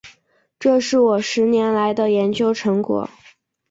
[0.57, 3.07] 这是我十年来的研究成果